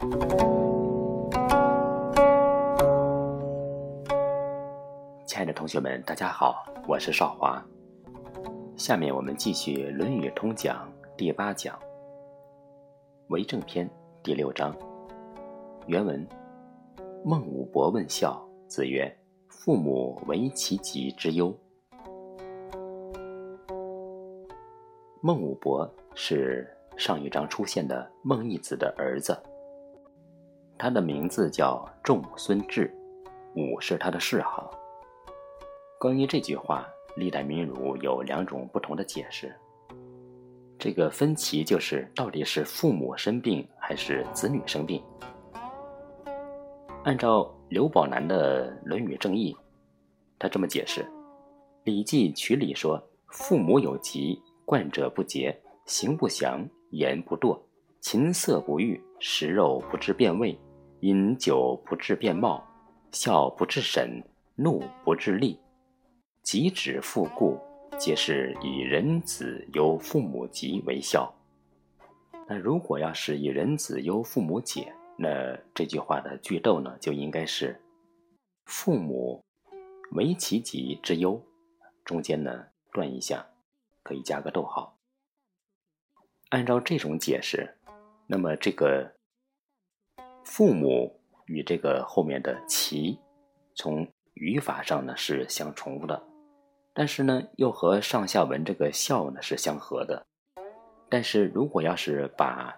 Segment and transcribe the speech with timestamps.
[0.00, 0.08] 亲
[5.36, 7.62] 爱的同学们，大家好，我是少华。
[8.78, 11.76] 下面我们继续《论语通讲》第八讲
[13.28, 13.86] 《为政篇》
[14.22, 14.74] 第六章。
[15.86, 16.26] 原文：
[17.22, 19.14] 孟武伯问孝，子曰
[19.48, 21.54] ：“父母为其疾之忧。”
[25.20, 29.38] 孟武伯是上一章出现的孟义子的儿子，
[30.80, 32.90] 他的名字叫仲孙志，
[33.54, 34.70] 武是他的谥号。
[35.98, 39.54] 关于这句话，历代名儒有两种不同的解释。
[40.78, 45.02] 这个分歧就是到底是父母生病还是子女生病。
[47.04, 49.52] 按照刘宝南的《论语正义》，
[50.38, 51.02] 他这么解释：
[51.84, 54.40] 《礼记·曲礼》说，父母有疾。
[54.64, 57.60] 患者不洁，行不祥，言不惰，
[58.00, 60.56] 琴瑟不御，食肉不知变味，
[61.00, 62.62] 饮酒不知变貌，
[63.12, 64.22] 笑不治审，
[64.54, 65.58] 怒不治力，
[66.42, 67.58] 疾止复故，
[67.98, 71.32] 皆是以人子忧父母疾为孝。
[72.46, 77.80] 那如果要是以人子忧父母解，那这句话的句逗呢，就应该是
[78.66, 79.42] 父母
[80.12, 81.40] 为其疾之忧，
[82.04, 83.46] 中间呢断一下。
[84.02, 84.96] 可以加个逗号。
[86.48, 87.76] 按照这种解释，
[88.26, 89.14] 那么这个
[90.50, 93.16] 父母与这个后面的“其”，
[93.76, 96.20] 从语法上呢是相重复的，
[96.92, 100.26] 但是呢又和上下文这个“孝”呢是相合的。
[101.08, 102.76] 但是如果要是把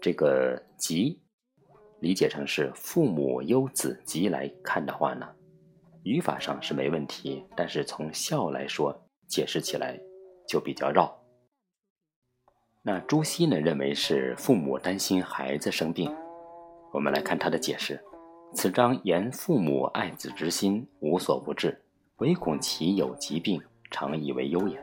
[0.00, 1.20] 这个“疾”
[1.98, 5.28] 理解成是父母忧子疾来看的话呢，
[6.04, 10.00] 语法上是没问题，但是从“孝”来说，解释起来。
[10.46, 11.12] 就比较绕。
[12.80, 16.14] 那朱熹呢认为是父母担心孩子生病。
[16.92, 18.02] 我们来看他的解释：
[18.54, 21.78] 此章言父母爱子之心无所不至，
[22.18, 23.60] 唯恐其有疾病，
[23.90, 24.82] 常以为忧也。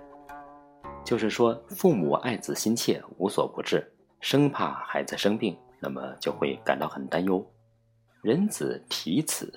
[1.04, 7.46] 就是说，父母爱子心切，无所不至，生怕孩子生病，那么就会感到很担忧。
[8.22, 9.52] 人子体此，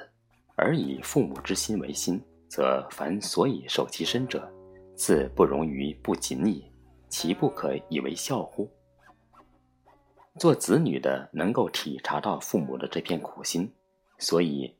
[0.56, 4.50] 而以父母之心为心，则凡所以受其身者。
[4.94, 6.64] 自不容于不谨矣，
[7.08, 8.68] 其不可以为孝乎？
[10.38, 13.72] 做子女的能够体察到父母的这片苦心，
[14.18, 14.74] 所以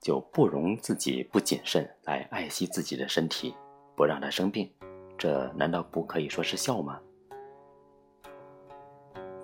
[0.00, 3.54] 就不容自己不谨慎来爱惜自己的身体，
[3.94, 4.68] 不让他生病，
[5.16, 7.00] 这难道不可以说是孝吗？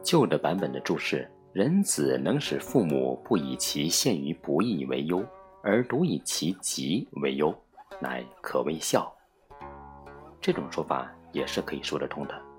[0.03, 5.25] 旧的版本的注释：人子能使父母不以其陷于不义为忧，
[5.63, 7.55] 而独以其疾为忧，
[8.01, 9.15] 乃可谓孝。
[10.41, 12.52] 这种说法也是可以说得通的。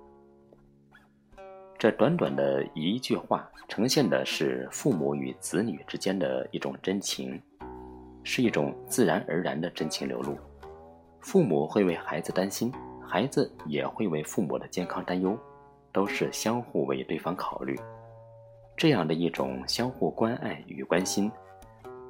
[1.84, 7.38] 这短短的一句话，呈现的是父母与子女之间的一种真情，
[8.24, 10.38] 是一种自然而然的真情流露。
[11.20, 12.72] 父母会为孩子担心，
[13.06, 15.38] 孩子也会为父母的健康担忧，
[15.92, 17.78] 都是相互为对方考虑。
[18.78, 21.30] 这样的一种相互关爱与关心，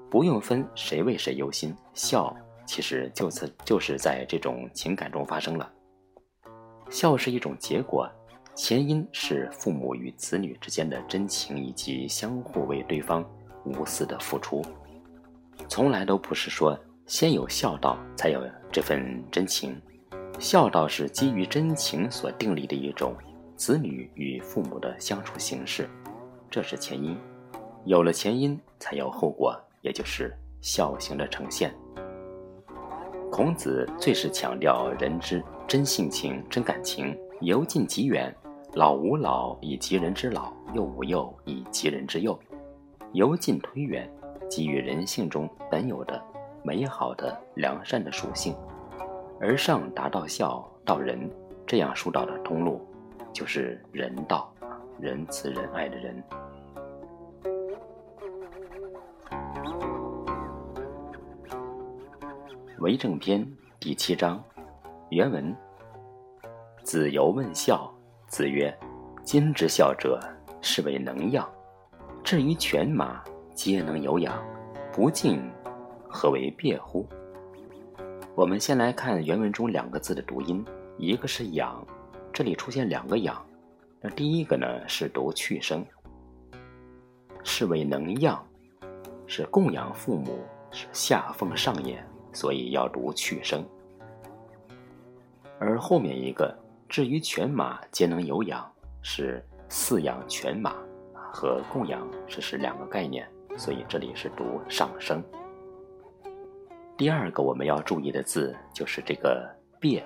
[0.07, 2.31] 不用分谁为谁忧心，孝。
[2.67, 5.67] 其实就此就是在这种情感中发生了。
[6.91, 8.07] 孝是一种结果，
[8.55, 13.27] 前因是父母与子女之间的真情以及相互为对方
[13.65, 14.61] 无私的付出，
[15.67, 16.77] 从来都不是说
[17.07, 18.39] 先有孝道才有
[18.71, 19.75] 这份真情。
[20.39, 23.15] 孝道是基于真情所订立的一种
[23.55, 25.89] 子女与父母的相处形式，
[26.49, 27.17] 这是前因。
[27.85, 30.31] 有了前因，才有后果，也就是
[30.61, 31.73] 孝行的呈现。
[33.31, 38.33] 孔子最是强调人之真性情、真感情，由近及远，
[38.75, 42.37] 老吾老以及人之老，幼吾幼以及人之幼，
[43.11, 44.11] 由近推远，
[44.49, 46.19] 给予人性中本有的
[46.63, 48.55] 美好的良善的属性，
[49.39, 51.29] 而上达到孝到仁
[51.67, 52.81] 这样疏导的通路，
[53.31, 54.51] 就是人道，
[54.99, 56.23] 仁慈仁爱的人。
[62.79, 63.47] 为政篇
[63.79, 64.43] 第七章，
[65.09, 65.55] 原文：
[66.81, 67.92] 子游问孝，
[68.33, 68.75] 子曰
[69.23, 70.19] ：“今之孝者，
[70.59, 71.47] 是为能养。
[72.23, 74.43] 至于犬马，皆能有养，
[74.91, 75.39] 不敬，
[76.09, 77.07] 何为别乎？”
[78.33, 80.65] 我们先来看原文中两个字的读音，
[80.97, 81.85] 一个是“养”，
[82.33, 83.39] 这里出现两个“养”，
[84.01, 85.85] 那第一个呢是读去声，
[87.43, 88.43] 是为能养，
[89.27, 90.39] 是供养父母，
[90.71, 92.03] 是下奉上也。
[92.31, 93.63] 所以要读去声，
[95.59, 96.51] 而后面一个
[96.93, 100.75] 至于犬马皆能有养，是饲养犬马，
[101.33, 105.23] 和供养这是两个概念，所以这里是读上声。
[106.95, 109.51] 第二个我们要注意的字就是这个
[109.81, 110.05] “别”，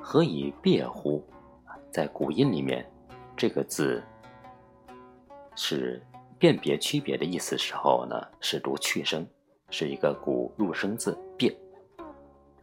[0.00, 1.22] 何以别乎？
[1.92, 2.90] 在古音里面，
[3.36, 4.02] 这个字
[5.54, 6.02] 是
[6.38, 9.26] 辨别区别的意思时候呢，是读去声，
[9.68, 11.54] 是一个古入声字“别”。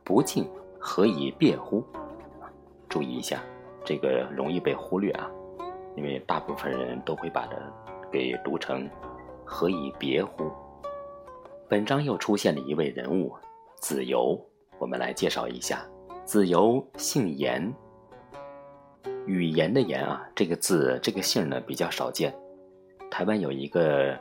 [0.04, 0.50] 不敬，
[0.80, 1.86] 何以别乎？
[2.90, 3.42] 注意一下，
[3.86, 5.30] 这个容易被忽略啊，
[5.96, 7.58] 因为大部分人都会把它
[8.12, 8.90] 给读成
[9.46, 10.52] “何以别乎”。
[11.70, 13.36] 本章又出现了一位人物，
[13.82, 14.40] 子由，
[14.80, 15.86] 我们来介绍一下。
[16.24, 17.74] 子由姓严，
[19.26, 22.34] 语言的言啊，这个字这个姓呢比较少见。
[23.10, 24.18] 台湾有一个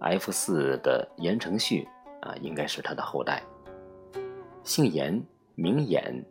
[0.00, 1.88] F 四的言承旭
[2.20, 3.42] 啊，应该是他的后代。
[4.62, 5.22] 姓严，
[5.54, 6.22] 名衍，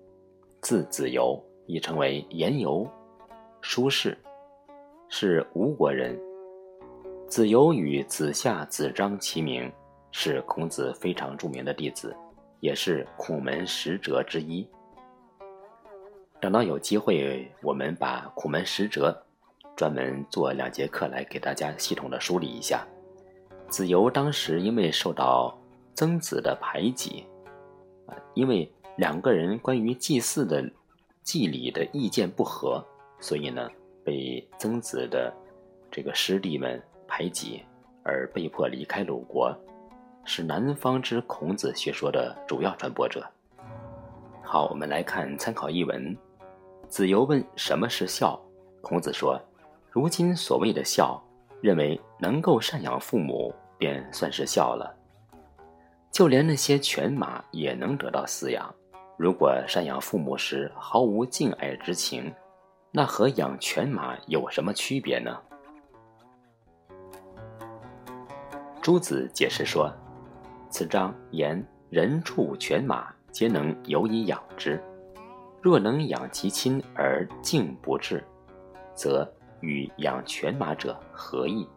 [0.62, 2.88] 字子由，亦称为言由，
[3.62, 4.18] 书士，
[5.10, 6.20] 是吴国人。
[7.28, 9.72] 子游与子夏、子张齐名，
[10.12, 12.16] 是孔子非常著名的弟子，
[12.60, 14.68] 也是孔门十哲之一。
[16.40, 19.16] 等到有机会，我们把孔门十哲
[19.76, 22.86] 专门做两节课来给大家系统的梳理一下。
[23.68, 25.58] 子游当时因为受到
[25.96, 27.26] 曾子的排挤。
[28.06, 30.64] 啊，因为两个人关于祭祀的
[31.26, 32.82] 祭礼的意见不合，
[33.20, 33.68] 所以呢，
[34.04, 35.34] 被曾子的
[35.92, 37.64] 这个师弟们排挤，
[38.04, 39.52] 而被迫离开鲁国，
[40.24, 43.28] 是南方之孔子学说的主要传播者。
[44.44, 46.16] 好，我们来看参考译文。
[46.88, 48.40] 子由问什么是孝，
[48.82, 49.42] 孔子说：
[49.90, 51.20] 如今所谓的孝，
[51.60, 54.96] 认为能够赡养父母，便算是孝了。
[56.12, 58.72] 就连那些犬马也能得到饲养。
[59.18, 62.34] 如果赡养父母时毫无敬爱之情，
[62.92, 65.38] 那和养犬马有什么区别呢？
[68.82, 69.92] 朱子解释说
[70.70, 74.80] ：“此章言人畜犬马皆能有以养之，
[75.62, 78.24] 若能养其亲而敬不至，
[78.94, 79.28] 则
[79.62, 81.68] 与养犬马者何异？”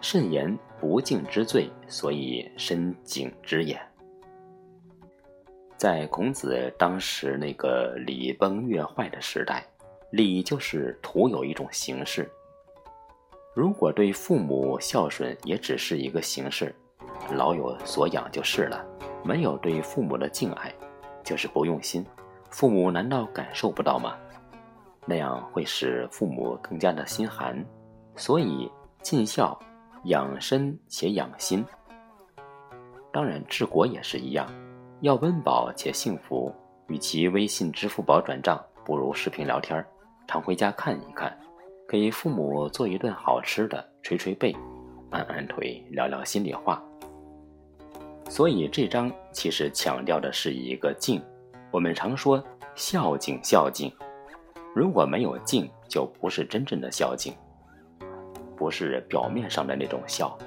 [0.00, 3.80] 慎言不敬之罪，所以深敬之也。
[5.76, 9.66] 在孔子当时那个礼崩乐坏的时代，
[10.10, 12.30] 礼就是徒有一种形式。
[13.54, 16.74] 如果对父母孝顺也只是一个形式，
[17.32, 18.84] 老有所养就是了；
[19.24, 20.72] 没有对父母的敬爱，
[21.22, 22.04] 就是不用心。
[22.50, 24.16] 父母难道感受不到吗？
[25.06, 27.64] 那样会使父母更加的心寒。
[28.16, 28.70] 所以
[29.02, 29.58] 尽孝。
[30.08, 31.64] 养身且养心，
[33.10, 34.46] 当然治国也是一样，
[35.04, 36.50] 要温饱且幸福。
[36.88, 39.86] 与其微信、支付宝转账，不如视频聊天儿
[40.26, 41.38] 常回家看一看，
[41.86, 44.56] 给父母做一顿好吃的，捶捶背，
[45.10, 46.82] 按按腿，聊聊心里话。
[48.30, 51.22] 所以这章其实强调的是一个敬。
[51.70, 52.42] 我们常说
[52.74, 53.92] 孝敬，孝敬，
[54.74, 57.30] 如果没有敬，就不是真正的孝敬。
[58.56, 60.38] 不是表面上的那种孝，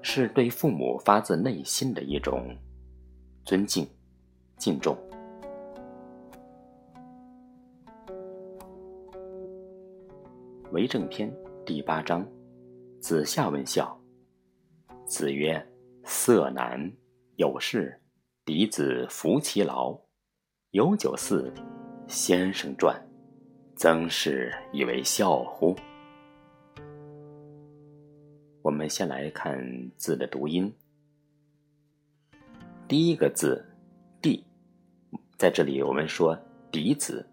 [0.00, 2.56] 是对父母发自内心的一种
[3.44, 3.86] 尊敬、
[4.56, 4.96] 敬重。
[10.72, 11.32] 为政篇
[11.64, 12.26] 第八章，
[13.00, 13.98] 子夏问孝。
[15.06, 15.64] 子曰
[16.04, 16.92] ：“色难，
[17.36, 18.00] 有事，
[18.44, 19.98] 嫡子服其劳。
[20.70, 21.52] 有酒肆，
[22.08, 23.00] 先生传，
[23.76, 25.74] 曾氏以为孝乎？”
[28.62, 29.56] 我们先来看
[29.96, 30.74] 字的读音。
[32.88, 33.64] 第一个字“”，
[35.36, 36.38] 在这里我们说
[36.72, 37.24] “嫡子”。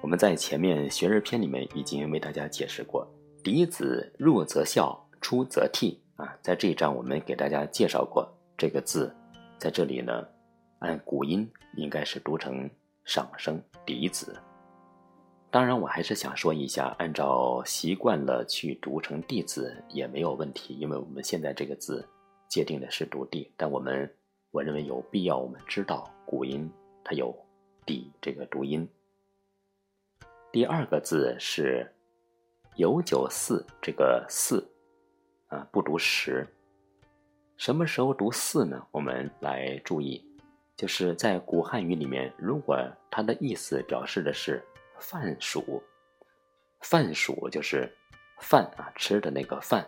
[0.00, 3.04] 我们在前面学而篇里面已经为大家解释过
[3.42, 6.36] ，“嫡子入则孝，出则悌”啊。
[6.40, 9.12] 在这一章我们给大家介绍过这个字，
[9.58, 10.24] 在这里呢，
[10.78, 12.70] 按古音应该是读成
[13.04, 14.36] 上声“嫡子”。
[15.50, 22.08] 当然，我还是想说一下，按照习惯了去读成“弟”字也没有问题，因为我们现在这个字
[22.48, 24.08] 界定的是读“弟”，但我们
[24.52, 26.70] 我认为有必要我们知道古音
[27.04, 27.32] 它有
[27.86, 28.88] “底”这个读音。
[30.50, 31.88] 第二个字是
[32.76, 34.66] “有酒肆”，这个“肆”
[35.48, 36.46] 啊不读“食”，
[37.56, 38.84] 什么时候读“肆”呢？
[38.90, 40.24] 我们来注意，
[40.76, 42.76] 就是在古汉语里面，如果
[43.10, 44.60] 它的意思表示的是。
[45.00, 45.82] 饭属，
[46.80, 47.92] 饭属就是
[48.38, 49.84] 饭啊，吃的那个饭，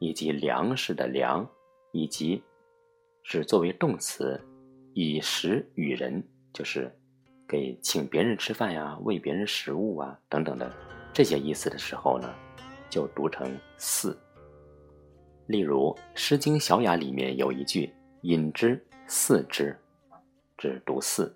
[0.00, 1.48] 以及粮食的粮，
[1.92, 2.42] 以及
[3.22, 4.38] 是作为动词，
[4.94, 6.22] 以食与人，
[6.58, 6.92] 就是
[7.46, 10.68] 给请别人吃饭呀，喂别人食物啊等等的
[11.12, 12.28] 这些意思的时候呢，
[12.90, 14.18] 就读成四。
[15.46, 19.78] 例如《诗经·小雅》里面有一句“饮之，四之”，
[20.58, 21.32] 只读四。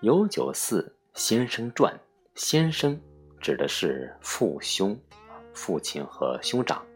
[0.00, 1.92] 有九四先生传，
[2.36, 2.96] 先生
[3.40, 4.96] 指的是父兄，
[5.52, 6.86] 父亲和兄长。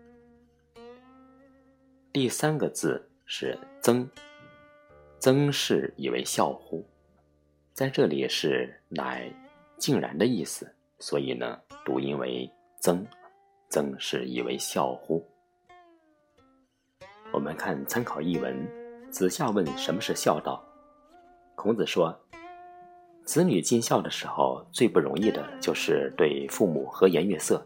[2.13, 4.09] 第三个字是曾，
[5.23, 6.85] 曾氏以为孝乎，
[7.73, 9.33] 在这里是乃
[9.79, 12.51] 竟然的意思，所以呢，读音为
[12.81, 13.07] 曾。
[13.69, 15.25] 曾是以为孝乎？
[17.33, 18.69] 我们看参考译文，
[19.13, 20.61] 子夏问什么是孝道，
[21.55, 22.13] 孔子说，
[23.25, 27.65] 子女尽孝的时候，最不容易的就是对父母和颜悦色。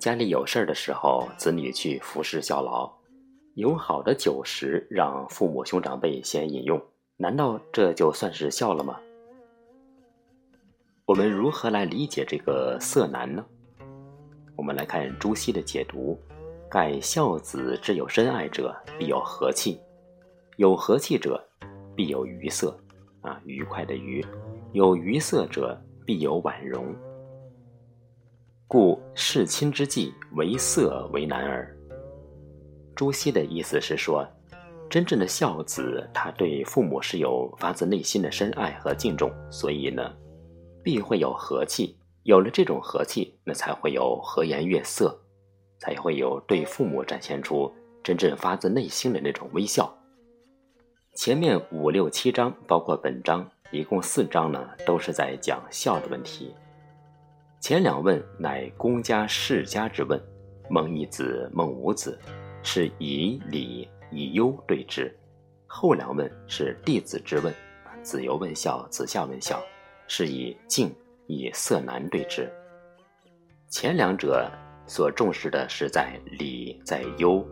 [0.00, 2.92] 家里有事儿的时候，子女去服侍效劳，
[3.56, 6.78] 有好的酒食让父母兄长辈先饮用，
[7.16, 9.00] 难道这就算是孝了吗？
[11.06, 13.42] 我们如何来理解这个色难呢？
[14.56, 16.20] 我们来看朱熹的解读
[16.68, 19.80] ：“盖孝子之有深爱者，必有和气；
[20.58, 21.42] 有和气者，
[21.94, 22.78] 必有愉色。
[23.22, 24.22] 啊，愉快的愉；
[24.74, 26.94] 有愉色者，必有婉容。
[28.68, 31.74] 故事亲之际，为色为难耳。”
[32.96, 34.26] 朱熹的意思是说，
[34.88, 40.10] 真正的孝子，他对父母是有发自内心的深爱和敬重，所以呢，
[40.82, 41.94] 必会有和气。
[42.22, 45.16] 有了这种和气，那才会有和颜悦色，
[45.78, 47.72] 才会有对父母展现出
[48.02, 49.94] 真正发自内心的那种微笑。
[51.14, 56.52] 前面五六七章，包括本章，一共四章呢，都是在讲孝的问题。
[57.60, 60.20] 前两问乃公家世家之问，
[60.68, 62.18] 孟一子、孟五子，
[62.66, 65.10] 是以礼以忧对之；
[65.66, 67.54] 后两问是弟子之问，
[68.02, 69.62] 子游问孝，子夏问孝，
[70.06, 70.94] 是以敬。
[71.28, 72.48] 以色难对之，
[73.68, 74.48] 前两者
[74.86, 77.44] 所重视的是在礼在忧，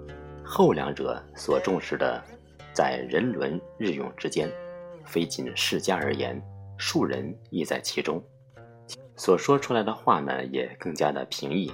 [0.44, 2.22] 后两者所重视的
[2.72, 4.48] 在人伦日用之间，
[5.04, 6.40] 非仅世家而言，
[6.78, 8.22] 庶人亦在其中。
[9.16, 11.72] 所说出来的话呢，也更加的平易，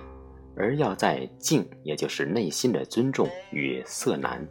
[0.60, 4.46] 而要在敬，也就是内心的尊重与色难，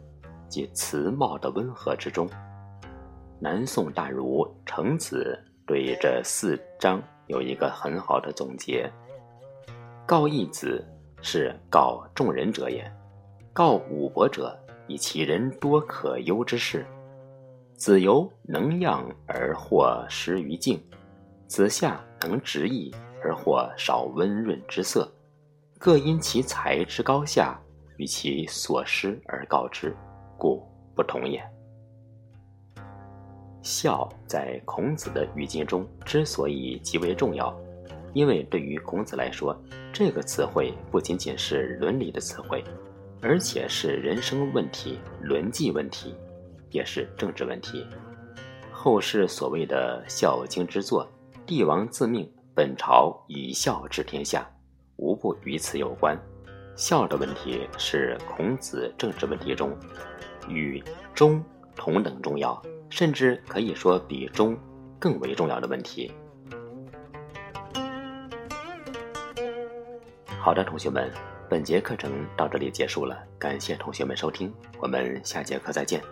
[0.48, 2.28] 即辞貌的温和之中。
[3.38, 7.00] 南宋大儒程子对这四章。
[7.28, 8.90] 有一个很好的总结：
[10.04, 10.84] 告义子
[11.22, 12.92] 是告众人者也，
[13.52, 16.84] 告武伯者以其人多可忧之事。
[17.76, 20.82] 子由能养而或失于静，
[21.46, 25.08] 子夏能直意而或少温润之色，
[25.82, 27.58] 各因其才之高下
[27.96, 29.96] 与其所失而告之，
[30.36, 30.62] 故
[30.94, 31.42] 不同也。
[33.62, 37.58] 孝在孔子的语境中之所以极为重要，
[38.12, 39.58] 因为对于孔子来说，
[39.90, 42.62] 这个词汇不仅仅是伦理的词汇，
[43.22, 46.14] 而且是人生问题、伦纪问题，
[46.72, 47.86] 也是政治问题。
[48.70, 51.10] 后世所谓的《孝经》之作，
[51.46, 54.46] 帝王自命本朝以孝治天下，
[55.00, 56.16] 无不与此有关。
[56.76, 59.76] 孝的问题是孔子政治问题中
[60.48, 60.80] 与
[61.14, 61.42] 忠
[61.74, 62.62] 同等重要。
[62.90, 64.58] 甚至可以说比忠
[64.98, 66.12] 更为重要的问题。
[70.40, 71.08] 好的，同学们，
[71.48, 76.02] 本节课程到这里结束了，感谢同学们收听，我们下节课再见。